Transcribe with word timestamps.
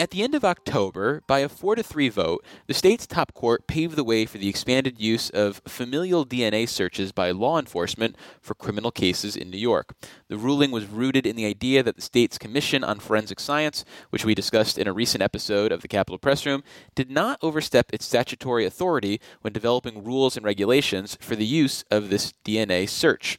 At 0.00 0.12
the 0.12 0.22
end 0.22 0.34
of 0.34 0.46
October, 0.46 1.22
by 1.26 1.40
a 1.40 1.48
4 1.50 1.74
to 1.74 1.82
3 1.82 2.08
vote, 2.08 2.42
the 2.66 2.72
state's 2.72 3.06
top 3.06 3.34
court 3.34 3.66
paved 3.66 3.96
the 3.96 4.02
way 4.02 4.24
for 4.24 4.38
the 4.38 4.48
expanded 4.48 4.98
use 4.98 5.28
of 5.28 5.60
familial 5.68 6.24
DNA 6.24 6.66
searches 6.66 7.12
by 7.12 7.32
law 7.32 7.58
enforcement 7.58 8.16
for 8.40 8.54
criminal 8.54 8.90
cases 8.90 9.36
in 9.36 9.50
New 9.50 9.58
York. 9.58 9.94
The 10.28 10.38
ruling 10.38 10.70
was 10.70 10.86
rooted 10.86 11.26
in 11.26 11.36
the 11.36 11.44
idea 11.44 11.82
that 11.82 11.96
the 11.96 12.00
state's 12.00 12.38
Commission 12.38 12.82
on 12.82 12.98
Forensic 12.98 13.38
Science, 13.38 13.84
which 14.08 14.24
we 14.24 14.34
discussed 14.34 14.78
in 14.78 14.88
a 14.88 14.92
recent 14.94 15.22
episode 15.22 15.70
of 15.70 15.82
the 15.82 15.88
Capitol 15.88 16.16
Press 16.16 16.46
Room, 16.46 16.64
did 16.94 17.10
not 17.10 17.38
overstep 17.42 17.92
its 17.92 18.06
statutory 18.06 18.64
authority 18.64 19.20
when 19.42 19.52
developing 19.52 20.02
rules 20.02 20.34
and 20.34 20.46
regulations 20.46 21.18
for 21.20 21.36
the 21.36 21.44
use 21.44 21.84
of 21.90 22.08
this 22.08 22.32
DNA 22.42 22.88
search. 22.88 23.38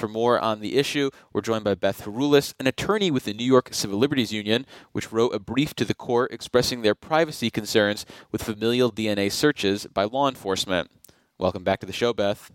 For 0.00 0.08
more 0.08 0.40
on 0.40 0.60
the 0.60 0.78
issue, 0.78 1.10
we're 1.30 1.42
joined 1.42 1.64
by 1.64 1.74
Beth 1.74 2.06
Haroules, 2.06 2.54
an 2.58 2.66
attorney 2.66 3.10
with 3.10 3.24
the 3.24 3.34
New 3.34 3.44
York 3.44 3.68
Civil 3.72 3.98
Liberties 3.98 4.32
Union, 4.32 4.64
which 4.92 5.12
wrote 5.12 5.34
a 5.34 5.38
brief 5.38 5.74
to 5.74 5.84
the 5.84 5.92
court 5.92 6.32
expressing 6.32 6.80
their 6.80 6.94
privacy 6.94 7.50
concerns 7.50 8.06
with 8.32 8.42
familial 8.42 8.90
DNA 8.90 9.30
searches 9.30 9.84
by 9.84 10.04
law 10.04 10.26
enforcement. 10.26 10.90
Welcome 11.36 11.64
back 11.64 11.80
to 11.80 11.86
the 11.86 11.92
show, 11.92 12.14
Beth. 12.14 12.50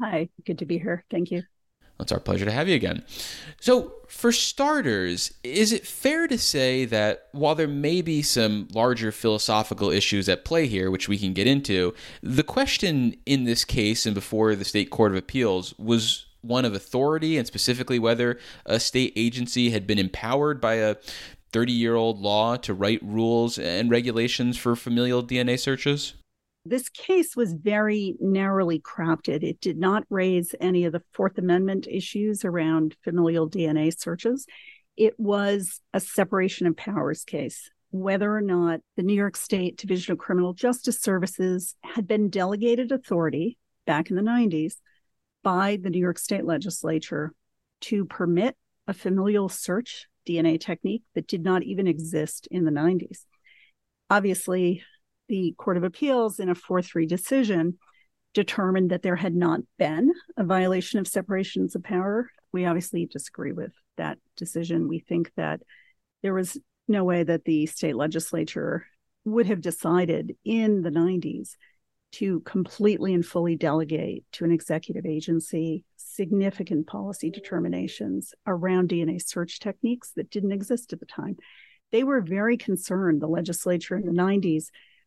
Hi, 0.00 0.30
good 0.46 0.58
to 0.60 0.64
be 0.64 0.78
here. 0.78 1.04
Thank 1.10 1.30
you. 1.30 1.42
It's 2.00 2.10
our 2.10 2.20
pleasure 2.20 2.46
to 2.46 2.52
have 2.52 2.68
you 2.68 2.74
again. 2.74 3.04
So, 3.60 3.92
for 4.08 4.32
starters, 4.32 5.34
is 5.44 5.72
it 5.72 5.86
fair 5.86 6.26
to 6.26 6.38
say 6.38 6.86
that 6.86 7.28
while 7.32 7.54
there 7.54 7.68
may 7.68 8.00
be 8.00 8.22
some 8.22 8.66
larger 8.72 9.12
philosophical 9.12 9.90
issues 9.90 10.26
at 10.26 10.46
play 10.46 10.66
here, 10.66 10.90
which 10.90 11.06
we 11.06 11.18
can 11.18 11.34
get 11.34 11.46
into, 11.46 11.92
the 12.22 12.44
question 12.44 13.14
in 13.26 13.44
this 13.44 13.66
case 13.66 14.06
and 14.06 14.14
before 14.14 14.54
the 14.54 14.64
State 14.64 14.88
Court 14.88 15.12
of 15.12 15.18
Appeals 15.18 15.74
was 15.76 16.24
one 16.48 16.64
of 16.64 16.74
authority 16.74 17.36
and 17.36 17.46
specifically 17.46 17.98
whether 17.98 18.38
a 18.66 18.80
state 18.80 19.12
agency 19.14 19.70
had 19.70 19.86
been 19.86 19.98
empowered 19.98 20.60
by 20.60 20.74
a 20.74 20.96
30 21.52 21.72
year 21.72 21.94
old 21.94 22.20
law 22.20 22.56
to 22.56 22.74
write 22.74 23.00
rules 23.02 23.58
and 23.58 23.90
regulations 23.90 24.56
for 24.56 24.74
familial 24.74 25.22
DNA 25.22 25.58
searches? 25.58 26.14
This 26.64 26.88
case 26.88 27.34
was 27.34 27.54
very 27.54 28.16
narrowly 28.20 28.80
crafted. 28.80 29.42
It 29.42 29.60
did 29.60 29.78
not 29.78 30.04
raise 30.10 30.54
any 30.60 30.84
of 30.84 30.92
the 30.92 31.02
Fourth 31.12 31.38
Amendment 31.38 31.86
issues 31.90 32.44
around 32.44 32.96
familial 33.02 33.48
DNA 33.48 33.96
searches. 33.98 34.46
It 34.96 35.18
was 35.18 35.80
a 35.94 36.00
separation 36.00 36.66
of 36.66 36.76
powers 36.76 37.24
case. 37.24 37.70
Whether 37.90 38.30
or 38.30 38.42
not 38.42 38.80
the 38.96 39.02
New 39.02 39.14
York 39.14 39.36
State 39.36 39.78
Division 39.78 40.12
of 40.12 40.18
Criminal 40.18 40.52
Justice 40.52 41.00
Services 41.00 41.74
had 41.82 42.06
been 42.06 42.28
delegated 42.28 42.92
authority 42.92 43.56
back 43.86 44.10
in 44.10 44.16
the 44.16 44.22
90s 44.22 44.74
by 45.42 45.78
the 45.80 45.90
New 45.90 46.00
York 46.00 46.18
State 46.18 46.44
Legislature 46.44 47.32
to 47.82 48.04
permit 48.04 48.56
a 48.86 48.94
familial 48.94 49.48
search 49.48 50.06
DNA 50.26 50.60
technique 50.60 51.02
that 51.14 51.26
did 51.26 51.42
not 51.42 51.62
even 51.62 51.86
exist 51.86 52.48
in 52.50 52.64
the 52.64 52.70
90s. 52.70 53.24
Obviously, 54.10 54.82
the 55.28 55.54
Court 55.58 55.76
of 55.76 55.84
Appeals, 55.84 56.40
in 56.40 56.48
a 56.48 56.54
4 56.54 56.82
3 56.82 57.06
decision, 57.06 57.78
determined 58.34 58.90
that 58.90 59.02
there 59.02 59.16
had 59.16 59.34
not 59.34 59.60
been 59.78 60.12
a 60.36 60.44
violation 60.44 60.98
of 60.98 61.06
separations 61.06 61.74
of 61.74 61.82
power. 61.82 62.30
We 62.52 62.64
obviously 62.64 63.06
disagree 63.06 63.52
with 63.52 63.72
that 63.96 64.18
decision. 64.36 64.88
We 64.88 65.00
think 65.00 65.32
that 65.36 65.60
there 66.22 66.34
was 66.34 66.58
no 66.86 67.04
way 67.04 67.22
that 67.22 67.44
the 67.44 67.66
state 67.66 67.96
legislature 67.96 68.86
would 69.24 69.46
have 69.46 69.60
decided 69.60 70.36
in 70.44 70.82
the 70.82 70.90
90s 70.90 71.50
to 72.10 72.40
completely 72.40 73.12
and 73.12 73.24
fully 73.24 73.56
delegate 73.56 74.24
to 74.32 74.44
an 74.44 74.50
executive 74.50 75.04
agency 75.04 75.84
significant 75.96 76.86
policy 76.86 77.30
determinations 77.30 78.34
around 78.46 78.88
DNA 78.88 79.22
search 79.22 79.60
techniques 79.60 80.12
that 80.16 80.30
didn't 80.30 80.52
exist 80.52 80.92
at 80.92 81.00
the 81.00 81.06
time. 81.06 81.36
They 81.92 82.02
were 82.02 82.20
very 82.20 82.56
concerned, 82.56 83.20
the 83.20 83.28
legislature 83.28 83.96
in 83.96 84.04
the 84.04 84.12
90s, 84.12 84.66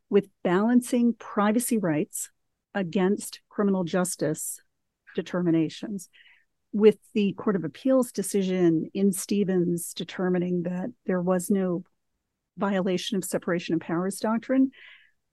with 0.09 0.27
balancing 0.43 1.13
privacy 1.13 1.77
rights 1.77 2.29
against 2.73 3.41
criminal 3.49 3.83
justice 3.83 4.59
determinations. 5.15 6.09
With 6.73 6.97
the 7.13 7.33
Court 7.33 7.55
of 7.55 7.65
Appeals 7.65 8.11
decision 8.11 8.89
in 8.93 9.11
Stevens 9.11 9.93
determining 9.93 10.63
that 10.63 10.89
there 11.05 11.21
was 11.21 11.49
no 11.49 11.83
violation 12.57 13.17
of 13.17 13.25
separation 13.25 13.75
of 13.75 13.81
powers 13.81 14.19
doctrine, 14.19 14.71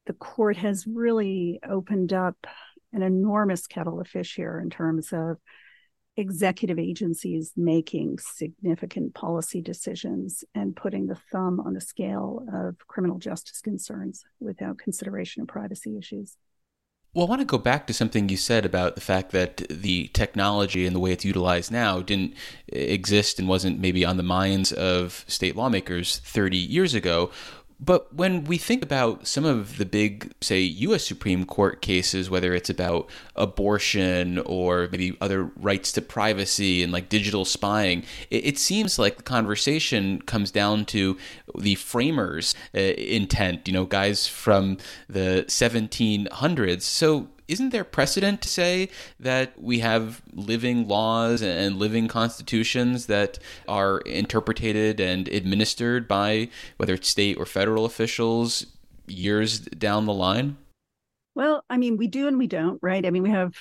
the 0.09 0.15
court 0.15 0.57
has 0.57 0.87
really 0.87 1.61
opened 1.69 2.15
up 2.15 2.47
an 2.95 3.03
enormous 3.03 3.67
kettle 3.67 4.01
of 4.01 4.09
fish 4.09 4.35
here 4.35 4.59
in 4.59 4.71
terms 4.71 5.13
of 5.13 5.37
executive 6.17 6.79
agencies 6.79 7.53
making 7.57 8.19
significant 8.19 9.15
policy 9.15 9.61
decisions 9.61 10.45
and 10.55 10.75
putting 10.75 11.07
the 11.07 11.19
thumb 11.31 11.61
on 11.61 11.75
the 11.75 11.81
scale 11.81 12.45
of 12.53 12.77
criminal 12.89 13.19
justice 13.19 13.61
concerns 13.61 14.25
without 14.41 14.79
consideration 14.79 15.43
of 15.43 15.49
privacy 15.49 15.97
issues. 15.99 16.37
Well, 17.15 17.27
I 17.27 17.29
want 17.29 17.43
to 17.43 17.47
go 17.47 17.59
back 17.59 17.87
to 17.87 17.93
something 17.93 18.31
you 18.31 18.37
said 18.39 18.65
about 18.65 18.95
the 18.95 19.01
fact 19.01 19.33
that 19.33 19.59
the 19.69 20.09
technology 20.09 20.87
and 20.87 20.97
the 20.97 21.01
way 21.01 21.13
it's 21.13 21.25
utilized 21.25 21.71
now 21.71 22.01
didn't 22.01 22.35
exist 22.69 23.39
and 23.39 23.47
wasn't 23.47 23.79
maybe 23.79 24.05
on 24.05 24.17
the 24.17 24.23
minds 24.23 24.73
of 24.73 25.25
state 25.29 25.57
lawmakers 25.57 26.19
30 26.19 26.57
years 26.57 26.95
ago. 26.95 27.31
But 27.81 28.13
when 28.13 28.45
we 28.45 28.59
think 28.59 28.83
about 28.83 29.27
some 29.27 29.45
of 29.45 29.79
the 29.79 29.87
big, 29.87 30.33
say, 30.41 30.61
U.S. 30.61 31.07
Supreme 31.07 31.45
Court 31.45 31.81
cases, 31.81 32.29
whether 32.29 32.53
it's 32.53 32.69
about 32.69 33.09
abortion 33.37 34.39
or 34.41 34.89
maybe 34.91 35.17
other 35.21 35.45
rights 35.57 35.93
to 35.93 36.03
privacy 36.03 36.83
and 36.83 36.93
like 36.93 37.09
digital 37.09 37.45
spying, 37.45 38.03
it, 38.31 38.47
it 38.47 38.59
seems 38.59 38.99
like 38.99 39.17
the 39.17 39.23
conversation 39.23 40.21
comes 40.23 40.51
down 40.51 40.87
to 40.87 41.17
the 41.57 41.77
framers' 41.77 42.55
uh, 42.75 42.81
intent, 42.81 43.69
you 43.69 43.75
know, 43.75 43.85
guys 43.85 44.27
from 44.27 44.79
the 45.09 45.45
1700s. 45.47 46.83
So 46.83 47.29
isn't 47.49 47.71
there 47.71 47.85
precedent 47.85 48.43
to 48.43 48.49
say 48.49 48.91
that 49.19 49.61
we 49.61 49.81
have 49.81 50.23
living 50.33 50.87
laws 50.87 51.43
and 51.43 51.77
living 51.77 52.07
constitutions 52.07 53.07
that 53.07 53.39
are 53.67 53.99
interpreted 54.01 55.01
and 55.01 55.29
administered 55.29 56.07
by 56.07 56.49
whether 56.77 56.95
it's 56.95 57.09
state 57.09 57.39
or 57.39 57.47
federal 57.47 57.85
officials 57.85 58.67
years 59.07 59.61
down 59.61 60.07
the 60.07 60.13
line? 60.13 60.57
Well, 61.35 61.65
I 61.71 61.79
mean, 61.79 61.97
we 61.97 62.07
do 62.07 62.29
and 62.29 62.39
we 62.39 62.47
don't, 62.47 62.79
right? 62.83 63.05
I 63.05 63.11
mean, 63.11 63.23
we 63.23 63.31
have 63.31 63.55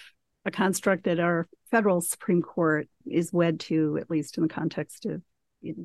a 0.46 0.52
construct 0.52 1.06
that 1.06 1.20
our 1.20 1.48
federal 1.72 2.02
Supreme 2.02 2.42
Court 2.42 2.88
is 3.06 3.32
wed 3.32 3.60
to, 3.62 3.98
at 4.00 4.10
least 4.10 4.38
in 4.38 4.44
the 4.44 4.50
context 4.50 5.06
of 5.06 5.22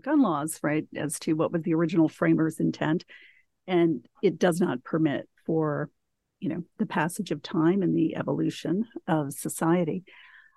gun 0.00 0.22
laws, 0.22 0.58
right, 0.62 0.86
as 0.96 1.18
to 1.20 1.34
what 1.34 1.52
was 1.52 1.62
the 1.62 1.74
original 1.74 2.08
framers' 2.08 2.60
intent. 2.60 3.04
And 3.66 4.06
it 4.22 4.38
does 4.38 4.60
not 4.60 4.84
permit 4.84 5.28
for 5.46 5.90
you 6.42 6.48
know 6.48 6.62
the 6.78 6.86
passage 6.86 7.30
of 7.30 7.42
time 7.42 7.82
and 7.82 7.96
the 7.96 8.16
evolution 8.16 8.84
of 9.06 9.32
society. 9.32 10.04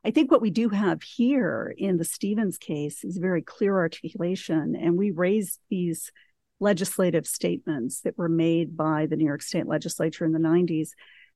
I 0.03 0.11
think 0.11 0.29
what 0.29 0.41
we 0.41 0.51
do 0.51 0.69
have 0.69 1.01
here 1.01 1.73
in 1.77 1.97
the 1.97 2.05
stevens 2.05 2.57
case 2.57 3.03
is 3.03 3.17
very 3.17 3.41
clear 3.41 3.75
articulation 3.75 4.75
and 4.75 4.97
we 4.97 5.11
raised 5.11 5.59
these 5.69 6.11
legislative 6.59 7.25
statements 7.25 8.01
that 8.01 8.17
were 8.17 8.29
made 8.29 8.77
by 8.77 9.07
the 9.07 9.15
new 9.15 9.25
york 9.25 9.41
state 9.41 9.67
legislature 9.67 10.23
in 10.23 10.31
the 10.31 10.39
90s 10.39 10.89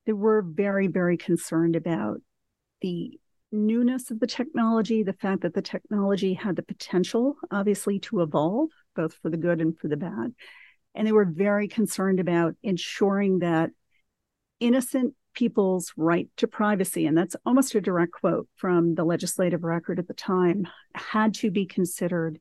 that 0.06 0.16
were 0.16 0.42
very 0.42 0.88
very 0.88 1.18
concerned 1.18 1.76
about 1.76 2.22
the 2.82 3.20
newness 3.52 4.12
of 4.12 4.20
the 4.22 4.28
technology 4.28 5.04
the 5.04 5.12
fact 5.12 5.42
that 5.42 5.54
the 5.54 5.62
technology 5.62 6.34
had 6.36 6.56
the 6.56 6.64
potential 6.64 7.36
obviously 7.52 8.00
to 8.00 8.22
evolve 8.22 8.70
both 9.00 9.14
for 9.22 9.30
the 9.30 9.38
good 9.38 9.62
and 9.62 9.78
for 9.78 9.88
the 9.88 9.98
bad. 9.98 10.34
And 10.94 11.08
they 11.08 11.12
were 11.12 11.26
very 11.26 11.68
concerned 11.68 12.20
about 12.20 12.56
ensuring 12.64 13.40
that 13.40 13.72
innocent 14.60 15.14
people's 15.34 15.94
right 15.96 16.28
to 16.38 16.48
privacy, 16.48 17.06
and 17.06 17.18
that's 17.18 17.36
almost 17.46 17.76
a 17.76 17.82
direct 17.82 18.14
quote 18.14 18.48
from 18.56 18.96
the 18.96 19.04
legislative 19.04 19.64
record 19.64 20.00
at 20.00 20.08
the 20.08 20.14
time, 20.14 20.68
had 20.96 21.34
to 21.36 21.52
be 21.52 21.66
considered 21.66 22.40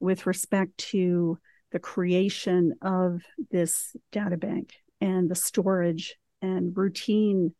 with 0.00 0.26
respect 0.26 0.76
to 0.76 1.38
the 1.72 1.78
creation 1.78 2.74
of 2.82 3.22
this 3.50 3.96
data 4.12 4.36
bank 4.36 4.74
and 5.00 5.28
the 5.28 5.34
storage 5.34 6.16
and 6.42 6.76
routine 6.76 7.54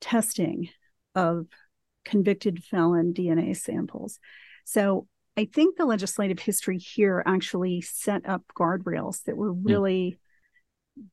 testing 0.00 0.68
of 1.14 1.46
convicted 2.04 2.62
felon 2.62 3.12
DNA 3.12 3.56
samples. 3.56 4.18
So 4.64 5.06
I 5.36 5.46
think 5.46 5.76
the 5.76 5.86
legislative 5.86 6.38
history 6.38 6.78
here 6.78 7.22
actually 7.26 7.80
set 7.80 8.28
up 8.28 8.42
guardrails 8.56 9.22
that 9.24 9.36
were 9.36 9.52
hmm. 9.52 9.64
really 9.64 10.18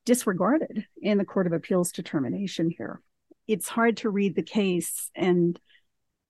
disregarded 0.04 0.86
in 1.00 1.18
the 1.18 1.24
Court 1.24 1.46
of 1.46 1.52
Appeals 1.52 1.92
determination 1.92 2.70
here. 2.70 3.00
It's 3.46 3.68
hard 3.68 3.98
to 3.98 4.10
read 4.10 4.34
the 4.34 4.42
case 4.42 5.10
and 5.14 5.58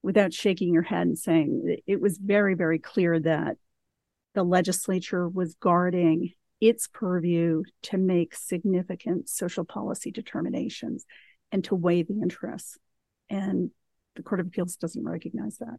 without 0.02 0.32
shaking 0.32 0.72
your 0.72 0.82
head 0.82 1.06
and 1.06 1.18
saying 1.18 1.78
it 1.86 2.00
was 2.00 2.18
very, 2.18 2.54
very 2.54 2.78
clear 2.78 3.20
that 3.20 3.56
the 4.34 4.42
legislature 4.42 5.28
was 5.28 5.54
guarding 5.54 6.32
its 6.60 6.88
purview 6.88 7.62
to 7.82 7.98
make 7.98 8.34
significant 8.34 9.28
social 9.28 9.64
policy 9.64 10.10
determinations 10.10 11.04
and 11.52 11.64
to 11.64 11.74
weigh 11.74 12.02
the 12.02 12.20
interests. 12.22 12.78
And 13.28 13.70
the 14.16 14.22
Court 14.22 14.40
of 14.40 14.46
Appeals 14.46 14.76
doesn't 14.76 15.04
recognize 15.04 15.58
that. 15.58 15.78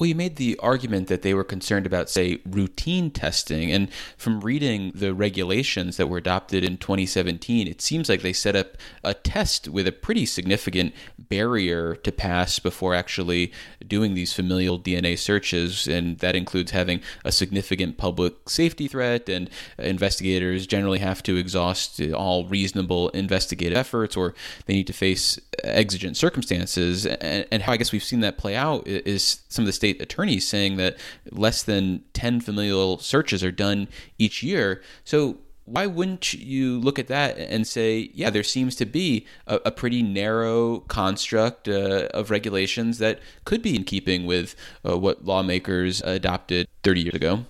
Well, 0.00 0.08
you 0.08 0.14
made 0.14 0.36
the 0.36 0.58
argument 0.62 1.08
that 1.08 1.20
they 1.20 1.34
were 1.34 1.44
concerned 1.44 1.84
about, 1.84 2.08
say, 2.08 2.40
routine 2.46 3.10
testing. 3.10 3.70
And 3.70 3.92
from 4.16 4.40
reading 4.40 4.92
the 4.94 5.12
regulations 5.12 5.98
that 5.98 6.06
were 6.06 6.16
adopted 6.16 6.64
in 6.64 6.78
2017, 6.78 7.68
it 7.68 7.82
seems 7.82 8.08
like 8.08 8.22
they 8.22 8.32
set 8.32 8.56
up 8.56 8.78
a 9.04 9.12
test 9.12 9.68
with 9.68 9.86
a 9.86 9.92
pretty 9.92 10.24
significant 10.24 10.94
barrier 11.18 11.94
to 11.96 12.10
pass 12.10 12.58
before 12.58 12.94
actually 12.94 13.52
doing 13.86 14.14
these 14.14 14.32
familial 14.32 14.80
DNA 14.80 15.18
searches. 15.18 15.86
And 15.86 16.18
that 16.20 16.34
includes 16.34 16.70
having 16.70 17.02
a 17.22 17.30
significant 17.30 17.98
public 17.98 18.48
safety 18.48 18.88
threat, 18.88 19.28
and 19.28 19.50
investigators 19.76 20.66
generally 20.66 21.00
have 21.00 21.22
to 21.24 21.36
exhaust 21.36 22.00
all 22.14 22.46
reasonable 22.46 23.10
investigative 23.10 23.76
efforts, 23.76 24.16
or 24.16 24.32
they 24.64 24.72
need 24.72 24.86
to 24.86 24.94
face 24.94 25.38
exigent 25.62 26.16
circumstances. 26.16 27.04
And, 27.04 27.60
how 27.60 27.72
I 27.72 27.76
guess 27.76 27.92
we've 27.92 28.02
seen 28.02 28.20
that 28.20 28.38
play 28.38 28.56
out 28.56 28.86
is 28.86 29.40
some 29.50 29.64
of 29.64 29.66
the 29.66 29.72
state 29.74 29.89
state 29.90 30.02
attorneys 30.02 30.46
saying 30.46 30.76
that 30.76 30.96
less 31.30 31.62
than 31.62 32.02
10 32.12 32.40
familial 32.40 32.98
searches 32.98 33.42
are 33.42 33.50
done 33.50 33.88
each 34.18 34.42
year. 34.42 34.82
So 35.04 35.38
why 35.64 35.86
wouldn't 35.86 36.34
you 36.34 36.80
look 36.80 36.98
at 36.98 37.08
that 37.08 37.38
and 37.38 37.66
say, 37.66 38.10
yeah, 38.14 38.30
there 38.30 38.42
seems 38.42 38.74
to 38.76 38.86
be 38.86 39.26
a, 39.46 39.60
a 39.66 39.70
pretty 39.70 40.02
narrow 40.02 40.80
construct 40.80 41.68
uh, 41.68 42.08
of 42.12 42.30
regulations 42.30 42.98
that 42.98 43.20
could 43.44 43.62
be 43.62 43.76
in 43.76 43.84
keeping 43.84 44.26
with 44.26 44.56
uh, 44.88 44.98
what 44.98 45.24
lawmakers 45.24 46.00
adopted 46.02 46.66
30 46.82 47.00
years 47.00 47.14
ago? 47.14 47.44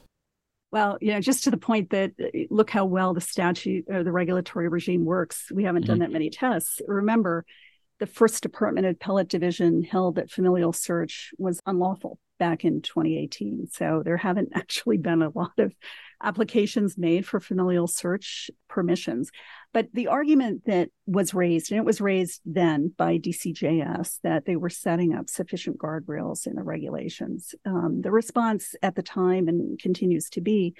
Well, 0.72 0.98
you 1.00 1.12
know, 1.12 1.20
just 1.20 1.44
to 1.44 1.50
the 1.50 1.56
point 1.56 1.90
that 1.90 2.12
uh, 2.22 2.26
look 2.50 2.70
how 2.70 2.84
well 2.84 3.14
the 3.14 3.20
statute 3.20 3.86
or 3.88 4.04
the 4.04 4.12
regulatory 4.12 4.68
regime 4.68 5.04
works. 5.04 5.50
We 5.50 5.64
haven't 5.64 5.82
mm-hmm. 5.82 5.92
done 5.92 5.98
that 6.00 6.12
many 6.12 6.30
tests. 6.30 6.80
Remember, 6.86 7.44
the 8.00 8.06
first 8.06 8.42
Department 8.42 8.86
of 8.86 8.94
Appellate 8.94 9.28
Division 9.28 9.82
held 9.82 10.16
that 10.16 10.30
familial 10.30 10.72
search 10.72 11.32
was 11.38 11.60
unlawful 11.66 12.18
back 12.38 12.64
in 12.64 12.80
2018. 12.80 13.68
So 13.70 14.02
there 14.02 14.16
haven't 14.16 14.48
actually 14.54 14.96
been 14.96 15.22
a 15.22 15.30
lot 15.32 15.52
of 15.58 15.72
applications 16.22 16.98
made 16.98 17.26
for 17.26 17.38
familial 17.38 17.86
search 17.86 18.50
permissions. 18.68 19.30
But 19.72 19.88
the 19.92 20.08
argument 20.08 20.64
that 20.66 20.88
was 21.06 21.34
raised, 21.34 21.70
and 21.70 21.78
it 21.78 21.84
was 21.84 22.00
raised 22.00 22.40
then 22.44 22.92
by 22.96 23.18
DCJS, 23.18 24.18
that 24.22 24.46
they 24.46 24.56
were 24.56 24.70
setting 24.70 25.14
up 25.14 25.28
sufficient 25.28 25.78
guardrails 25.78 26.46
in 26.46 26.56
the 26.56 26.62
regulations. 26.62 27.54
Um, 27.64 28.00
the 28.02 28.10
response 28.10 28.74
at 28.82 28.96
the 28.96 29.02
time 29.02 29.46
and 29.46 29.78
continues 29.78 30.30
to 30.30 30.40
be 30.40 30.74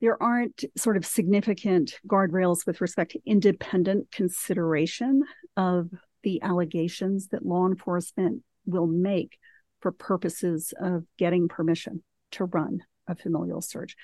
there 0.00 0.22
aren't 0.22 0.64
sort 0.76 0.98
of 0.98 1.06
significant 1.06 1.94
guardrails 2.06 2.66
with 2.66 2.82
respect 2.82 3.12
to 3.12 3.20
independent 3.24 4.10
consideration 4.12 5.22
of 5.56 5.88
the 6.24 6.42
allegations 6.42 7.28
that 7.28 7.46
law 7.46 7.66
enforcement 7.66 8.42
will 8.66 8.88
make 8.88 9.38
for 9.80 9.92
purposes 9.92 10.74
of 10.80 11.04
getting 11.18 11.46
permission 11.46 12.02
to 12.32 12.46
run 12.46 12.80
a 13.06 13.14
familial 13.14 13.60
search. 13.60 13.94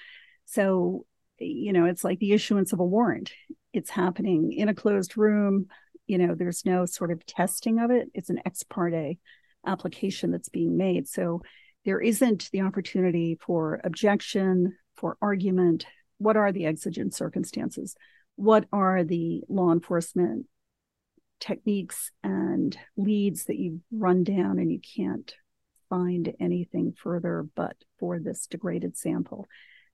So, 0.44 1.06
you 1.38 1.72
know, 1.72 1.86
it's 1.86 2.04
like 2.04 2.18
the 2.18 2.32
issuance 2.32 2.72
of 2.72 2.80
a 2.80 2.84
warrant. 2.84 3.32
It's 3.72 3.90
happening 3.90 4.52
in 4.52 4.68
a 4.68 4.74
closed 4.74 5.16
room. 5.16 5.66
You 6.06 6.18
know, 6.18 6.34
there's 6.34 6.66
no 6.66 6.84
sort 6.84 7.10
of 7.10 7.24
testing 7.24 7.78
of 7.80 7.90
it. 7.90 8.08
It's 8.14 8.30
an 8.30 8.40
ex 8.44 8.62
parte 8.62 9.18
application 9.66 10.30
that's 10.30 10.48
being 10.48 10.76
made. 10.76 11.08
So 11.08 11.42
there 11.84 12.00
isn't 12.00 12.50
the 12.52 12.60
opportunity 12.60 13.38
for 13.40 13.80
objection, 13.82 14.76
for 14.96 15.16
argument. 15.22 15.86
What 16.18 16.36
are 16.36 16.52
the 16.52 16.66
exigent 16.66 17.14
circumstances? 17.14 17.96
What 18.36 18.66
are 18.72 19.02
the 19.02 19.42
law 19.48 19.72
enforcement 19.72 20.46
techniques 21.40 22.10
and 22.22 22.76
leads 22.96 23.44
that 23.44 23.58
you've 23.58 23.80
run 23.90 24.24
down 24.24 24.58
and 24.58 24.70
you 24.70 24.80
can't 24.80 25.34
find 25.88 26.32
anything 26.38 26.92
further 26.96 27.46
but 27.56 27.76
for 27.98 28.18
this 28.18 28.46
degraded 28.46 28.96
sample 28.96 29.48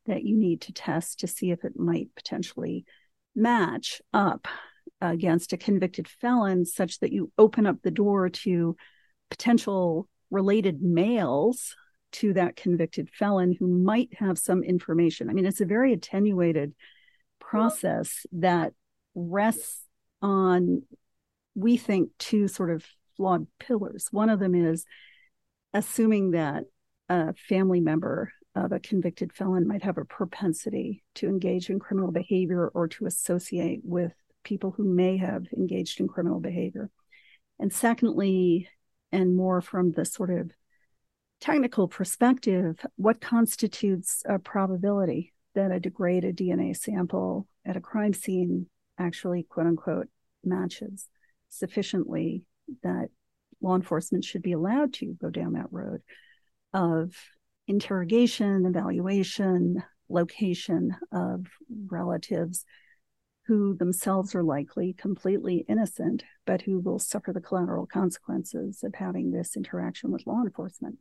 that 0.07 0.25
you 0.25 0.37
need 0.37 0.61
to 0.61 0.73
test 0.73 1.21
to 1.21 1.27
see 1.27 1.51
if 1.51 1.65
it 1.65 1.79
might 1.79 2.09
potentially 2.15 2.85
match 3.35 4.01
up 4.13 4.47
against 5.01 5.53
a 5.53 5.57
convicted 5.57 6.09
felon 6.09 6.65
such 6.65 7.01
that 7.01 7.13
you 7.13 7.31
open 7.39 7.67
up 7.67 7.77
the 7.83 7.91
door 7.91 8.29
to 8.29 8.77
potential 9.31 10.09
related 10.31 10.81
males 10.81 11.75
to 12.13 12.33
that 12.33 12.57
convicted 12.57 13.11
felon 13.11 13.55
who 13.59 13.67
might 13.67 14.09
have 14.19 14.39
some 14.39 14.63
information. 14.63 15.29
I 15.29 15.33
mean, 15.33 15.45
it's 15.45 15.61
a 15.61 15.67
very 15.67 15.93
attenuated 15.93 16.75
process 17.41 18.25
that 18.33 18.73
rests 19.15 19.83
on, 20.23 20.83
we 21.57 21.77
think, 21.77 22.11
two 22.19 22.47
sort 22.47 22.71
of 22.71 22.85
flawed 23.17 23.47
pillars. 23.59 24.09
One 24.13 24.29
of 24.29 24.39
them 24.39 24.55
is 24.55 24.85
assuming 25.73 26.33
that 26.33 26.65
a 27.09 27.35
family 27.35 27.81
member 27.81 28.33
of 28.55 28.73
a 28.73 28.81
convicted 28.81 29.33
felon 29.33 29.67
might 29.67 29.83
have 29.83 29.99
a 29.99 30.05
propensity 30.05 31.03
to 31.15 31.29
engage 31.29 31.71
in 31.71 31.79
criminal 31.79 32.13
behavior 32.13 32.69
or 32.69 32.89
to 32.89 33.07
associate 33.07 33.81
with 33.85 34.13
people 34.45 34.73
who 34.77 34.85
may 34.85 35.17
have 35.17 35.47
engaged 35.57 35.99
in 36.01 36.09
criminal 36.09 36.41
behavior. 36.41 36.91
And 37.59 37.73
secondly, 37.73 38.69
and 39.11 39.35
more 39.35 39.61
from 39.61 39.93
the 39.93 40.05
sort 40.05 40.31
of 40.31 40.51
technical 41.41 41.89
perspective, 41.89 42.85
what 42.97 43.21
constitutes 43.21 44.23
a 44.27 44.39
probability 44.39 45.33
that 45.55 45.71
a 45.71 45.81
degraded 45.81 46.37
DNA 46.37 46.77
sample 46.77 47.47
at 47.65 47.77
a 47.77 47.81
crime 47.81 48.13
scene 48.13 48.67
actually, 48.99 49.43
quote 49.43 49.67
unquote, 49.67 50.09
matches 50.45 51.09
sufficiently 51.59 52.43
that 52.83 53.09
law 53.61 53.75
enforcement 53.75 54.25
should 54.25 54.43
be 54.43 54.53
allowed 54.53 54.93
to 54.95 55.17
go 55.21 55.31
down 55.31 55.55
that 55.55 55.73
road 55.73 56.03
of 56.73 57.15
interrogation, 57.67 58.67
evaluation, 58.67 59.83
location 60.09 60.95
of 61.13 61.47
relatives 61.89 62.65
who 63.47 63.77
themselves 63.77 64.35
are 64.35 64.43
likely 64.43 64.93
completely 64.93 65.65
innocent, 65.69 66.25
but 66.47 66.63
who 66.63 66.81
will 66.81 66.99
suffer 66.99 67.33
the 67.33 67.41
collateral 67.41 67.87
consequences 67.87 68.83
of 68.83 68.95
having 68.95 69.31
this 69.31 69.57
interaction 69.57 70.11
with 70.11 70.27
law 70.27 70.43
enforcement. 70.43 70.99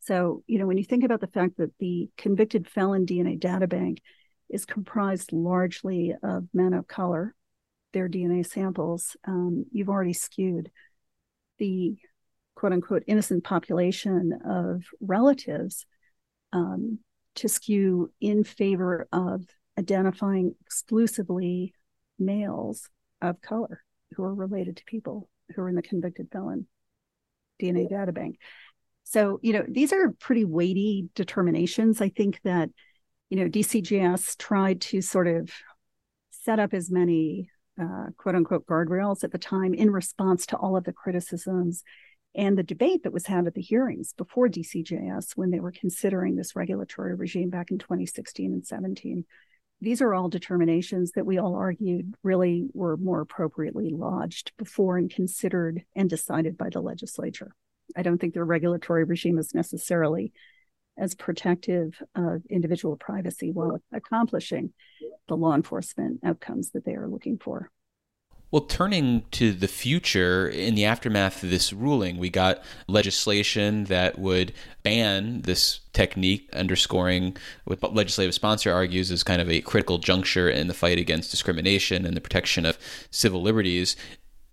So, 0.00 0.42
you 0.46 0.58
know, 0.58 0.66
when 0.66 0.78
you 0.78 0.84
think 0.84 1.04
about 1.04 1.20
the 1.20 1.26
fact 1.26 1.58
that 1.58 1.72
the 1.78 2.08
convicted 2.16 2.68
felon 2.68 3.04
DNA 3.06 3.38
data 3.38 3.66
bank 3.66 4.00
is 4.48 4.64
comprised 4.64 5.32
largely 5.32 6.14
of 6.22 6.46
men 6.54 6.72
of 6.72 6.86
color, 6.86 7.34
their 7.92 8.08
DNA 8.08 8.46
samples, 8.46 9.16
um, 9.26 9.66
you've 9.72 9.88
already 9.88 10.12
skewed 10.12 10.70
the 11.58 11.96
quote 12.54 12.72
unquote 12.72 13.04
innocent 13.06 13.44
population 13.44 14.38
of 14.44 14.84
relatives 15.00 15.86
um, 16.52 16.98
to 17.36 17.48
skew 17.48 18.10
in 18.20 18.44
favor 18.44 19.06
of 19.12 19.44
identifying 19.78 20.54
exclusively 20.64 21.74
males 22.18 22.88
of 23.20 23.40
color 23.40 23.82
who 24.14 24.24
are 24.24 24.34
related 24.34 24.76
to 24.78 24.84
people 24.84 25.28
who 25.54 25.62
are 25.62 25.68
in 25.68 25.74
the 25.74 25.82
convicted 25.82 26.28
felon 26.32 26.66
DNA 27.60 27.88
data 27.88 28.12
bank. 28.12 28.38
So, 29.04 29.38
you 29.42 29.52
know, 29.52 29.64
these 29.68 29.92
are 29.92 30.12
pretty 30.18 30.44
weighty 30.44 31.08
determinations. 31.14 32.00
I 32.00 32.08
think 32.08 32.40
that, 32.42 32.70
you 33.30 33.38
know, 33.38 33.48
DCJS 33.48 34.36
tried 34.36 34.80
to 34.82 35.00
sort 35.00 35.28
of 35.28 35.50
set 36.30 36.58
up 36.58 36.74
as 36.74 36.90
many 36.90 37.50
uh, 37.80 38.06
quote 38.16 38.34
unquote 38.34 38.66
guardrails 38.66 39.24
at 39.24 39.32
the 39.32 39.38
time 39.38 39.74
in 39.74 39.90
response 39.90 40.46
to 40.46 40.56
all 40.56 40.76
of 40.76 40.84
the 40.84 40.92
criticisms 40.92 41.82
and 42.34 42.56
the 42.56 42.62
debate 42.62 43.02
that 43.02 43.12
was 43.12 43.26
had 43.26 43.46
at 43.46 43.54
the 43.54 43.62
hearings 43.62 44.12
before 44.12 44.48
DCJS 44.48 45.32
when 45.36 45.50
they 45.50 45.60
were 45.60 45.72
considering 45.72 46.36
this 46.36 46.54
regulatory 46.54 47.14
regime 47.14 47.48
back 47.48 47.70
in 47.70 47.78
2016 47.78 48.52
and 48.52 48.66
17. 48.66 49.24
These 49.80 50.02
are 50.02 50.14
all 50.14 50.28
determinations 50.28 51.12
that 51.12 51.26
we 51.26 51.38
all 51.38 51.54
argued 51.54 52.14
really 52.22 52.68
were 52.72 52.96
more 52.96 53.20
appropriately 53.22 53.90
lodged 53.90 54.52
before 54.58 54.98
and 54.98 55.10
considered 55.10 55.82
and 55.94 56.08
decided 56.08 56.58
by 56.58 56.68
the 56.70 56.80
legislature. 56.80 57.54
I 57.96 58.02
don't 58.02 58.18
think 58.18 58.34
the 58.34 58.44
regulatory 58.44 59.04
regime 59.04 59.38
is 59.38 59.54
necessarily 59.54 60.32
as 60.98 61.14
protective 61.14 62.02
of 62.14 62.42
individual 62.48 62.96
privacy 62.96 63.50
while 63.50 63.80
accomplishing 63.92 64.72
the 65.28 65.36
law 65.36 65.54
enforcement 65.54 66.20
outcomes 66.24 66.70
that 66.70 66.84
they 66.84 66.94
are 66.94 67.08
looking 67.08 67.38
for. 67.38 67.70
Well, 68.52 68.62
turning 68.62 69.24
to 69.32 69.52
the 69.52 69.66
future, 69.66 70.48
in 70.48 70.76
the 70.76 70.84
aftermath 70.84 71.42
of 71.42 71.50
this 71.50 71.72
ruling, 71.72 72.16
we 72.16 72.30
got 72.30 72.62
legislation 72.86 73.84
that 73.84 74.20
would 74.20 74.52
ban 74.84 75.42
this 75.42 75.80
technique, 75.92 76.48
underscoring 76.52 77.36
what 77.64 77.94
legislative 77.94 78.34
sponsor 78.34 78.72
argues 78.72 79.10
is 79.10 79.24
kind 79.24 79.42
of 79.42 79.50
a 79.50 79.62
critical 79.62 79.98
juncture 79.98 80.48
in 80.48 80.68
the 80.68 80.74
fight 80.74 80.96
against 80.96 81.32
discrimination 81.32 82.06
and 82.06 82.16
the 82.16 82.20
protection 82.20 82.64
of 82.64 82.78
civil 83.10 83.42
liberties. 83.42 83.96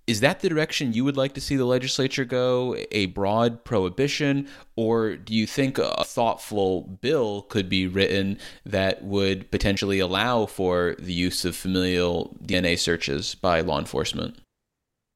Is 0.06 0.20
that 0.20 0.42
the 0.42 0.50
direction 0.50 0.92
you 0.92 1.06
would 1.06 1.16
like 1.16 1.34
to 1.34 1.42
see 1.42 1.56
the 1.56 1.66
legislature 1.66 2.26
go? 2.26 2.76
A 2.92 3.06
broad 3.08 3.64
prohibition? 3.64 4.50
Or 4.76 5.16
do 5.16 5.34
you 5.34 5.48
think 5.48 5.78
a 5.78 6.04
thoughtful 6.04 6.82
bill 6.82 7.44
could 7.44 7.70
be 7.70 7.88
written 7.88 8.38
that 8.66 9.04
would 9.04 9.50
potentially 9.50 10.00
allow 10.00 10.46
for 10.46 10.96
the 11.00 11.14
use 11.14 11.46
of 11.46 11.56
familial 11.56 12.36
DNA 12.44 12.78
searches 12.78 13.36
by 13.36 13.62
law 13.62 13.80
enforcement? 13.80 14.38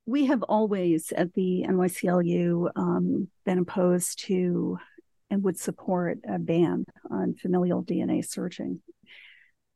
We 0.05 0.25
have 0.27 0.41
always 0.43 1.11
at 1.11 1.33
the 1.33 1.65
NYCLU 1.67 2.71
um, 2.77 3.27
been 3.45 3.59
opposed 3.59 4.19
to 4.27 4.79
and 5.29 5.43
would 5.43 5.59
support 5.59 6.19
a 6.25 6.39
ban 6.39 6.85
on 7.11 7.33
familial 7.33 7.83
DNA 7.83 8.25
searching. 8.25 8.79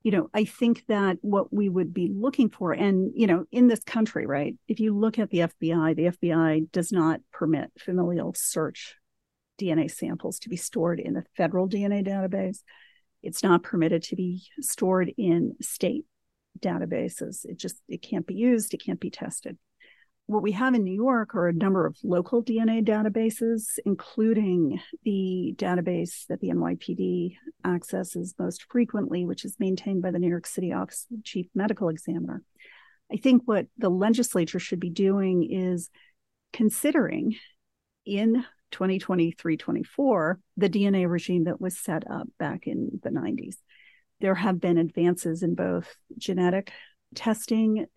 You 0.03 0.11
know, 0.11 0.29
I 0.33 0.45
think 0.45 0.85
that 0.87 1.17
what 1.21 1.53
we 1.53 1.69
would 1.69 1.93
be 1.93 2.11
looking 2.13 2.49
for, 2.49 2.73
and, 2.73 3.11
you 3.15 3.27
know, 3.27 3.45
in 3.51 3.67
this 3.67 3.83
country, 3.83 4.25
right, 4.25 4.55
if 4.67 4.79
you 4.79 4.97
look 4.97 5.19
at 5.19 5.29
the 5.29 5.39
FBI, 5.39 5.95
the 5.95 6.17
FBI 6.17 6.71
does 6.71 6.91
not 6.91 7.21
permit 7.31 7.71
familial 7.77 8.33
search 8.35 8.95
DNA 9.59 9.91
samples 9.91 10.39
to 10.39 10.49
be 10.49 10.57
stored 10.57 10.99
in 10.99 11.13
the 11.13 11.23
federal 11.37 11.69
DNA 11.69 12.05
database. 12.05 12.59
It's 13.21 13.43
not 13.43 13.61
permitted 13.61 14.01
to 14.03 14.15
be 14.15 14.43
stored 14.59 15.11
in 15.17 15.55
state 15.61 16.05
databases. 16.59 17.45
It 17.45 17.59
just 17.59 17.77
it 17.87 18.01
can't 18.01 18.25
be 18.25 18.33
used, 18.33 18.73
it 18.73 18.83
can't 18.83 18.99
be 18.99 19.11
tested 19.11 19.57
what 20.31 20.43
we 20.43 20.53
have 20.53 20.73
in 20.73 20.83
New 20.83 20.93
York 20.93 21.35
are 21.35 21.49
a 21.49 21.53
number 21.53 21.85
of 21.85 21.97
local 22.03 22.43
DNA 22.43 22.83
databases, 22.85 23.77
including 23.85 24.79
the 25.03 25.53
database 25.57 26.25
that 26.27 26.39
the 26.39 26.49
NYPD 26.49 27.35
accesses 27.65 28.35
most 28.37 28.65
frequently, 28.69 29.25
which 29.25 29.45
is 29.45 29.55
maintained 29.59 30.01
by 30.01 30.11
the 30.11 30.19
New 30.19 30.29
York 30.29 30.45
City 30.45 30.73
Office 30.73 31.05
of 31.09 31.17
the 31.17 31.23
Chief 31.23 31.47
Medical 31.53 31.89
Examiner. 31.89 32.43
I 33.11 33.17
think 33.17 33.43
what 33.45 33.67
the 33.77 33.89
legislature 33.89 34.59
should 34.59 34.79
be 34.79 34.89
doing 34.89 35.49
is 35.51 35.89
considering 36.53 37.35
in 38.05 38.45
2023 38.71 39.57
24 39.57 40.39
the 40.57 40.69
DNA 40.69 41.09
regime 41.09 41.43
that 41.43 41.59
was 41.59 41.77
set 41.77 42.09
up 42.09 42.27
back 42.39 42.67
in 42.67 42.99
the 43.03 43.09
90s. 43.09 43.55
There 44.21 44.35
have 44.35 44.61
been 44.61 44.77
advances 44.77 45.43
in 45.43 45.55
both 45.55 45.93
genetic 46.17 46.71
testing 47.15 47.87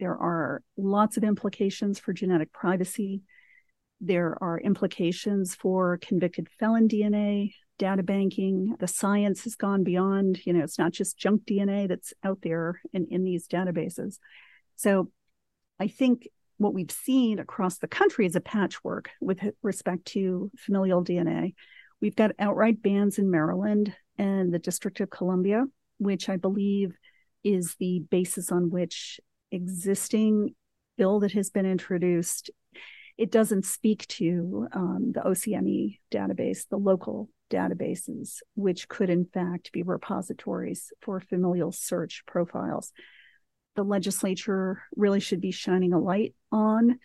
there 0.00 0.16
are 0.16 0.62
lots 0.78 1.18
of 1.18 1.24
implications 1.24 2.00
for 2.00 2.14
genetic 2.14 2.52
privacy. 2.52 3.20
There 4.00 4.36
are 4.42 4.58
implications 4.58 5.54
for 5.54 5.98
convicted 5.98 6.48
felon 6.58 6.88
DNA, 6.88 7.52
data 7.80 8.02
banking. 8.02 8.76
The 8.78 8.86
science 8.86 9.44
has 9.44 9.56
gone 9.56 9.82
beyond, 9.82 10.44
you 10.44 10.52
know, 10.52 10.62
it's 10.62 10.78
not 10.78 10.92
just 10.92 11.18
junk 11.18 11.42
DNA 11.46 11.88
that's 11.88 12.12
out 12.22 12.38
there 12.42 12.80
in, 12.92 13.06
in 13.10 13.24
these 13.24 13.48
databases. 13.48 14.18
So 14.76 15.10
I 15.80 15.88
think 15.88 16.28
what 16.58 16.74
we've 16.74 16.90
seen 16.90 17.38
across 17.38 17.78
the 17.78 17.88
country 17.88 18.26
is 18.26 18.36
a 18.36 18.40
patchwork 18.40 19.08
with 19.18 19.40
respect 19.62 20.04
to 20.08 20.50
familial 20.58 21.02
DNA. 21.02 21.54
We've 22.02 22.14
got 22.14 22.32
outright 22.38 22.82
bans 22.82 23.18
in 23.18 23.30
Maryland 23.30 23.94
and 24.18 24.52
the 24.52 24.58
District 24.58 25.00
of 25.00 25.08
Columbia, 25.08 25.64
which 25.98 26.28
I 26.28 26.36
believe 26.36 26.92
is 27.42 27.76
the 27.80 28.00
basis 28.10 28.52
on 28.52 28.68
which 28.68 29.20
existing 29.50 30.54
bill 30.98 31.20
that 31.20 31.32
has 31.32 31.48
been 31.48 31.64
introduced, 31.64 32.50
it 33.20 33.30
doesn't 33.30 33.66
speak 33.66 34.06
to 34.06 34.66
um, 34.72 35.12
the 35.14 35.20
OCME 35.20 35.98
database, 36.10 36.66
the 36.70 36.78
local 36.78 37.28
databases, 37.50 38.38
which 38.54 38.88
could 38.88 39.10
in 39.10 39.26
fact 39.26 39.72
be 39.72 39.82
repositories 39.82 40.90
for 41.02 41.20
familial 41.20 41.70
search 41.70 42.22
profiles. 42.26 42.94
The 43.76 43.82
legislature 43.82 44.82
really 44.96 45.20
should 45.20 45.42
be 45.42 45.50
shining 45.50 45.92
a 45.92 45.98
light 45.98 46.34
on 46.50 46.98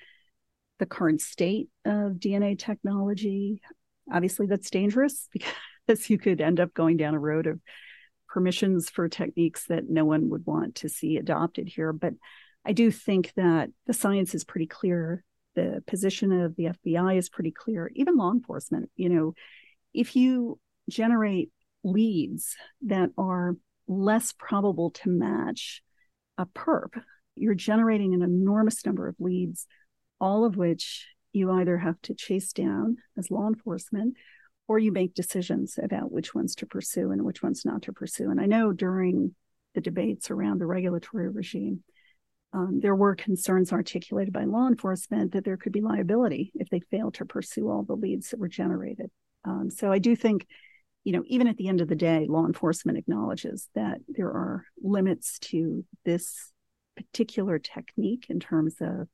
the 0.79 0.85
current 0.85 1.19
state 1.19 1.67
of 1.83 2.13
DNA 2.13 2.57
technology. 2.57 3.61
Obviously, 4.09 4.47
that's 4.47 4.69
dangerous 4.69 5.27
because 5.85 6.09
you 6.09 6.17
could 6.17 6.39
end 6.39 6.61
up 6.61 6.73
going 6.73 6.95
down 6.95 7.13
a 7.13 7.19
road 7.19 7.45
of 7.45 7.59
permissions 8.29 8.89
for 8.89 9.09
techniques 9.09 9.65
that 9.67 9.89
no 9.89 10.05
one 10.05 10.29
would 10.29 10.45
want 10.45 10.75
to 10.75 10.87
see 10.87 11.17
adopted 11.17 11.67
here. 11.67 11.91
But 11.91 12.13
I 12.65 12.71
do 12.71 12.89
think 12.89 13.33
that 13.35 13.69
the 13.85 13.93
science 13.93 14.33
is 14.33 14.45
pretty 14.45 14.67
clear. 14.67 15.25
The 15.55 15.83
position 15.87 16.31
of 16.31 16.55
the 16.55 16.65
FBI 16.65 17.17
is 17.17 17.29
pretty 17.29 17.51
clear, 17.51 17.91
even 17.95 18.17
law 18.17 18.31
enforcement. 18.31 18.89
You 18.95 19.09
know, 19.09 19.33
if 19.93 20.15
you 20.15 20.59
generate 20.89 21.51
leads 21.83 22.55
that 22.81 23.09
are 23.17 23.55
less 23.87 24.33
probable 24.33 24.91
to 24.91 25.09
match 25.09 25.81
a 26.37 26.45
perp, 26.45 27.01
you're 27.35 27.55
generating 27.55 28.13
an 28.13 28.21
enormous 28.21 28.85
number 28.85 29.07
of 29.07 29.15
leads, 29.19 29.67
all 30.19 30.45
of 30.45 30.57
which 30.57 31.07
you 31.33 31.51
either 31.51 31.77
have 31.77 32.01
to 32.01 32.13
chase 32.13 32.53
down 32.53 32.97
as 33.17 33.31
law 33.31 33.47
enforcement 33.47 34.15
or 34.67 34.79
you 34.79 34.91
make 34.91 35.13
decisions 35.13 35.77
about 35.81 36.11
which 36.11 36.33
ones 36.33 36.55
to 36.55 36.65
pursue 36.65 37.11
and 37.11 37.23
which 37.23 37.43
ones 37.43 37.63
not 37.65 37.83
to 37.83 37.93
pursue. 37.93 38.31
And 38.31 38.41
I 38.41 38.45
know 38.45 38.71
during 38.71 39.35
the 39.75 39.81
debates 39.81 40.31
around 40.31 40.59
the 40.59 40.65
regulatory 40.65 41.29
regime, 41.29 41.83
um, 42.55 42.79
there 42.81 42.95
were 42.95 43.15
concerns 43.15 43.73
articulated 43.73 44.33
by 44.33 44.45
law 44.45 44.67
enforcement 44.67 45.33
that 45.33 45.43
there 45.43 45.57
could 45.57 45.73
be 45.73 45.81
liability 45.81 46.53
if 46.55 46.69
they 46.69 46.79
failed 46.79 47.15
to 47.15 47.25
pursue 47.25 47.69
all 47.69 47.83
the 47.83 47.97
leads 47.97 48.29
that 48.29 48.39
were 48.39 48.47
generated. 48.47 49.11
Um, 49.43 49.69
so 49.69 49.91
I 49.91 49.99
do 49.99 50.15
think, 50.15 50.47
you 51.03 51.11
know, 51.11 51.23
even 51.27 51.47
at 51.47 51.57
the 51.57 51.67
end 51.67 51.81
of 51.81 51.89
the 51.89 51.95
day, 51.95 52.25
law 52.29 52.45
enforcement 52.45 52.97
acknowledges 52.97 53.67
that 53.75 53.97
there 54.07 54.29
are 54.29 54.63
limits 54.81 55.37
to 55.39 55.83
this 56.05 56.53
particular 56.95 57.59
technique 57.59 58.27
in 58.29 58.39
terms 58.39 58.75
of 58.79 59.09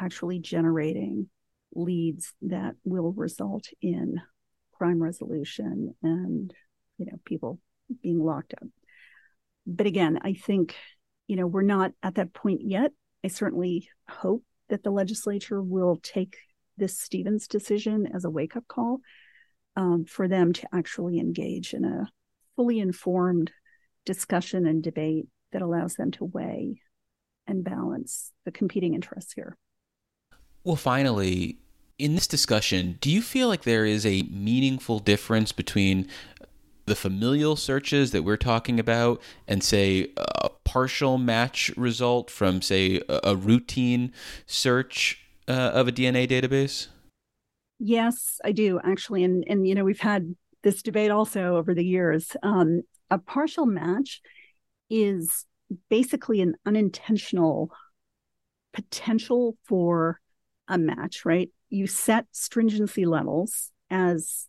actually 0.00 0.38
generating 0.38 1.28
leads 1.74 2.32
that 2.40 2.74
will 2.84 3.12
result 3.12 3.68
in 3.82 4.18
crime 4.72 5.02
resolution 5.02 5.94
and 6.02 6.54
you 6.96 7.04
know 7.04 7.18
people 7.26 7.58
being 8.02 8.18
locked 8.18 8.54
up 8.54 8.68
but 9.66 9.86
again 9.86 10.18
i 10.22 10.32
think 10.32 10.74
you 11.28 11.36
know 11.36 11.46
we're 11.46 11.62
not 11.62 11.92
at 12.02 12.16
that 12.16 12.32
point 12.32 12.62
yet. 12.64 12.90
I 13.24 13.28
certainly 13.28 13.88
hope 14.08 14.42
that 14.68 14.82
the 14.82 14.90
legislature 14.90 15.62
will 15.62 16.00
take 16.02 16.36
this 16.76 16.98
stevens 16.98 17.46
decision 17.46 18.08
as 18.12 18.24
a 18.24 18.30
wake-up 18.30 18.66
call 18.66 19.00
um, 19.76 20.04
for 20.04 20.26
them 20.26 20.52
to 20.52 20.68
actually 20.72 21.18
engage 21.18 21.74
in 21.74 21.84
a 21.84 22.08
fully 22.56 22.80
informed 22.80 23.52
discussion 24.04 24.66
and 24.66 24.82
debate 24.82 25.26
that 25.52 25.62
allows 25.62 25.94
them 25.94 26.10
to 26.12 26.24
weigh 26.24 26.80
and 27.46 27.64
balance 27.64 28.32
the 28.44 28.52
competing 28.52 28.94
interests 28.94 29.32
here. 29.32 29.56
Well 30.64 30.76
finally 30.76 31.58
in 31.98 32.14
this 32.14 32.28
discussion, 32.28 32.96
do 33.00 33.10
you 33.10 33.20
feel 33.20 33.48
like 33.48 33.62
there 33.62 33.84
is 33.84 34.06
a 34.06 34.22
meaningful 34.30 35.00
difference 35.00 35.50
between 35.50 36.06
the 36.86 36.94
familial 36.94 37.56
searches 37.56 38.12
that 38.12 38.22
we're 38.22 38.36
talking 38.36 38.80
about 38.80 39.20
and 39.46 39.62
say 39.62 40.12
partial 40.68 41.18
match 41.18 41.70
result 41.76 42.30
from 42.30 42.62
say 42.62 43.00
a, 43.08 43.36
routine 43.36 44.12
search 44.46 45.20
uh, 45.48 45.52
of 45.52 45.88
a 45.88 45.92
DNA 45.92 46.28
database? 46.28 46.88
Yes, 47.78 48.40
I 48.44 48.52
do 48.52 48.80
actually, 48.82 49.24
and 49.24 49.44
and 49.48 49.66
you 49.66 49.74
know 49.74 49.84
we've 49.84 50.00
had 50.00 50.34
this 50.62 50.82
debate 50.82 51.10
also 51.10 51.56
over 51.56 51.74
the 51.74 51.84
years. 51.84 52.36
Um, 52.42 52.82
a 53.10 53.18
partial 53.18 53.66
match 53.66 54.20
is 54.90 55.46
basically 55.88 56.40
an 56.40 56.54
unintentional 56.66 57.70
potential 58.72 59.56
for 59.64 60.20
a 60.66 60.76
match, 60.76 61.24
right? 61.24 61.50
you 61.70 61.86
set 61.86 62.26
stringency 62.32 63.04
levels 63.04 63.70
as 63.90 64.46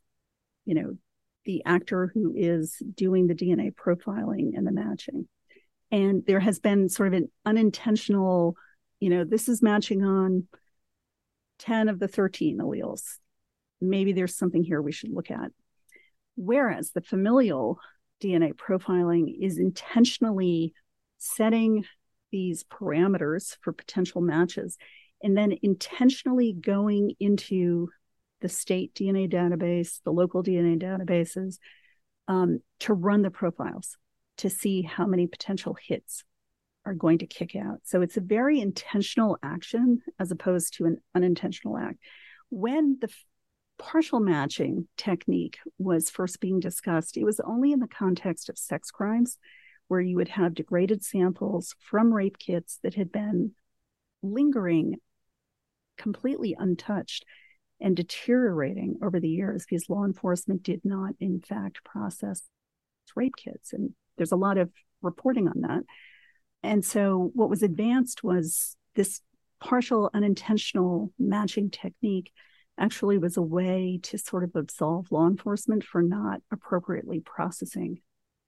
you 0.65 0.75
know 0.75 0.97
the 1.45 1.63
actor 1.65 2.11
who 2.13 2.33
is 2.35 2.81
doing 2.95 3.27
the 3.27 3.35
dna 3.35 3.73
profiling 3.73 4.51
and 4.55 4.65
the 4.65 4.71
matching 4.71 5.27
and 5.91 6.23
there 6.25 6.39
has 6.39 6.59
been 6.59 6.89
sort 6.89 7.07
of 7.07 7.13
an 7.13 7.31
unintentional 7.45 8.55
you 8.99 9.09
know 9.09 9.23
this 9.23 9.49
is 9.49 9.61
matching 9.61 10.03
on 10.03 10.47
10 11.59 11.89
of 11.89 11.99
the 11.99 12.07
13 12.07 12.57
alleles. 12.59 13.17
Maybe 13.81 14.13
there's 14.13 14.35
something 14.35 14.63
here 14.63 14.81
we 14.81 14.91
should 14.91 15.11
look 15.13 15.29
at. 15.29 15.51
Whereas 16.35 16.91
the 16.91 17.01
familial 17.01 17.79
dna 18.21 18.53
profiling 18.53 19.33
is 19.39 19.57
intentionally 19.57 20.73
setting 21.17 21.85
these 22.31 22.63
parameters 22.65 23.57
for 23.61 23.73
potential 23.73 24.21
matches 24.21 24.77
and 25.23 25.37
then 25.37 25.53
intentionally 25.61 26.53
going 26.53 27.13
into 27.19 27.89
the 28.41 28.49
state 28.49 28.93
DNA 28.93 29.31
database, 29.31 29.99
the 30.03 30.11
local 30.11 30.43
DNA 30.43 30.81
databases, 30.81 31.57
um, 32.27 32.59
to 32.79 32.93
run 32.93 33.21
the 33.21 33.31
profiles 33.31 33.97
to 34.39 34.49
see 34.49 34.81
how 34.81 35.05
many 35.05 35.27
potential 35.27 35.77
hits 35.81 36.23
are 36.85 36.93
going 36.93 37.19
to 37.19 37.27
kick 37.27 37.55
out. 37.55 37.79
So 37.83 38.01
it's 38.01 38.17
a 38.17 38.21
very 38.21 38.59
intentional 38.59 39.37
action 39.43 40.01
as 40.17 40.31
opposed 40.31 40.75
to 40.75 40.85
an 40.85 40.97
unintentional 41.13 41.77
act. 41.77 41.99
When 42.49 42.97
the 43.01 43.09
partial 43.77 44.19
matching 44.19 44.87
technique 44.97 45.59
was 45.77 46.09
first 46.09 46.39
being 46.39 46.59
discussed, 46.59 47.17
it 47.17 47.25
was 47.25 47.39
only 47.41 47.71
in 47.71 47.79
the 47.79 47.87
context 47.87 48.49
of 48.49 48.57
sex 48.57 48.91
crimes 48.91 49.37
where 49.89 50.01
you 50.01 50.15
would 50.15 50.29
have 50.29 50.53
degraded 50.53 51.03
samples 51.03 51.75
from 51.79 52.13
rape 52.13 52.37
kits 52.39 52.79
that 52.83 52.93
had 52.93 53.11
been 53.11 53.51
lingering 54.21 54.95
completely 55.97 56.55
untouched 56.57 57.25
and 57.81 57.95
deteriorating 57.95 58.97
over 59.03 59.19
the 59.19 59.29
years 59.29 59.65
because 59.65 59.89
law 59.89 60.05
enforcement 60.05 60.63
did 60.63 60.81
not, 60.83 61.13
in 61.19 61.41
fact, 61.41 61.83
process 61.83 62.43
rape 63.15 63.35
kits. 63.37 63.73
And 63.73 63.93
there's 64.19 64.31
a 64.31 64.37
lot 64.37 64.59
of 64.59 64.69
reporting 65.01 65.47
on 65.47 65.61
that. 65.61 65.81
And 66.61 66.85
so 66.85 67.31
what 67.33 67.49
was 67.49 67.63
advanced 67.63 68.23
was 68.23 68.75
this 68.95 69.21
partial 69.59 70.11
unintentional 70.13 71.11
matching 71.17 71.71
technique 71.71 72.31
actually 72.77 73.17
was 73.17 73.37
a 73.37 73.41
way 73.41 73.99
to 74.03 74.17
sort 74.17 74.43
of 74.43 74.55
absolve 74.55 75.11
law 75.11 75.27
enforcement 75.27 75.83
for 75.83 76.01
not 76.01 76.41
appropriately 76.51 77.19
processing 77.19 78.01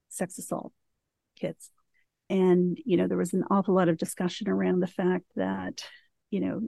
sex 0.09 0.37
assault 0.37 0.71
kits. 1.39 1.71
And, 2.29 2.77
you 2.85 2.95
know, 2.95 3.07
there 3.07 3.17
was 3.17 3.33
an 3.33 3.43
awful 3.49 3.75
lot 3.75 3.89
of 3.89 3.97
discussion 3.97 4.47
around 4.47 4.79
the 4.79 4.87
fact 4.87 5.25
that, 5.35 5.83
you 6.29 6.39
know, 6.39 6.61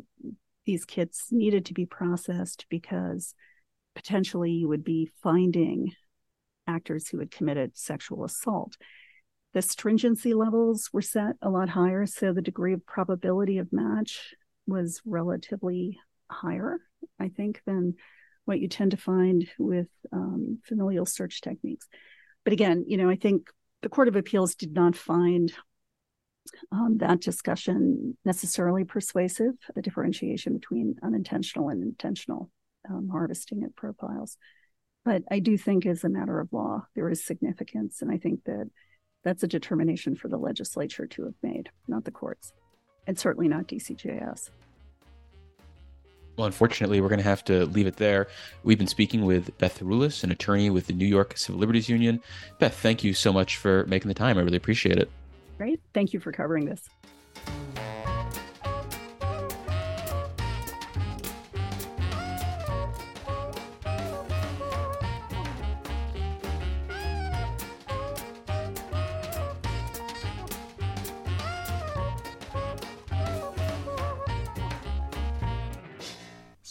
these 0.65 0.83
kits 0.83 1.27
needed 1.31 1.65
to 1.67 1.73
be 1.73 1.85
processed 1.85 2.65
because 2.69 3.33
potentially 3.95 4.51
you 4.51 4.67
would 4.67 4.83
be 4.83 5.09
finding 5.21 5.93
actors 6.73 7.07
who 7.07 7.19
had 7.19 7.31
committed 7.31 7.77
sexual 7.77 8.23
assault. 8.23 8.77
The 9.53 9.61
stringency 9.61 10.33
levels 10.33 10.89
were 10.91 11.01
set 11.01 11.35
a 11.41 11.49
lot 11.49 11.69
higher, 11.69 12.05
so 12.05 12.33
the 12.33 12.41
degree 12.41 12.73
of 12.73 12.85
probability 12.85 13.59
of 13.59 13.71
match 13.71 14.33
was 14.65 15.01
relatively 15.05 15.99
higher, 16.29 16.79
I 17.19 17.29
think, 17.29 17.61
than 17.65 17.95
what 18.45 18.59
you 18.59 18.67
tend 18.67 18.91
to 18.91 18.97
find 18.97 19.47
with 19.57 19.87
um, 20.11 20.59
familial 20.65 21.05
search 21.05 21.41
techniques. 21.41 21.87
But 22.43 22.53
again, 22.53 22.85
you 22.87 22.97
know, 22.97 23.09
I 23.09 23.15
think 23.15 23.49
the 23.81 23.89
Court 23.89 24.07
of 24.07 24.15
Appeals 24.15 24.55
did 24.55 24.73
not 24.73 24.95
find 24.95 25.53
um, 26.71 26.97
that 26.97 27.21
discussion 27.21 28.17
necessarily 28.25 28.83
persuasive, 28.83 29.53
the 29.75 29.81
differentiation 29.81 30.53
between 30.53 30.95
unintentional 31.03 31.69
and 31.69 31.83
intentional 31.83 32.49
um, 32.89 33.09
harvesting 33.11 33.63
of 33.63 33.75
profiles. 33.75 34.37
But 35.05 35.23
I 35.29 35.39
do 35.39 35.57
think, 35.57 35.85
as 35.85 36.03
a 36.03 36.09
matter 36.09 36.39
of 36.39 36.53
law, 36.53 36.85
there 36.95 37.09
is 37.09 37.23
significance. 37.23 38.01
And 38.01 38.11
I 38.11 38.17
think 38.17 38.45
that 38.45 38.69
that's 39.23 39.43
a 39.43 39.47
determination 39.47 40.15
for 40.15 40.27
the 40.27 40.37
legislature 40.37 41.07
to 41.07 41.23
have 41.23 41.35
made, 41.41 41.69
not 41.87 42.05
the 42.05 42.11
courts, 42.11 42.53
and 43.07 43.17
certainly 43.17 43.47
not 43.47 43.67
DCJS. 43.67 44.49
Well, 46.37 46.47
unfortunately, 46.47 46.99
we're 46.99 47.09
going 47.09 47.19
to 47.19 47.23
have 47.23 47.43
to 47.45 47.65
leave 47.65 47.85
it 47.85 47.97
there. 47.97 48.27
We've 48.63 48.77
been 48.77 48.87
speaking 48.87 49.25
with 49.25 49.55
Beth 49.59 49.79
Haroules, 49.79 50.23
an 50.23 50.31
attorney 50.31 50.69
with 50.69 50.87
the 50.87 50.93
New 50.93 51.05
York 51.05 51.37
Civil 51.37 51.59
Liberties 51.59 51.89
Union. 51.89 52.21
Beth, 52.59 52.75
thank 52.75 53.03
you 53.03 53.13
so 53.13 53.31
much 53.31 53.57
for 53.57 53.85
making 53.85 54.07
the 54.07 54.15
time. 54.15 54.37
I 54.37 54.41
really 54.41 54.57
appreciate 54.57 54.97
it. 54.97 55.11
Great. 55.57 55.79
Thank 55.93 56.11
you 56.11 56.19
for 56.19 56.31
covering 56.31 56.65
this. 56.65 56.89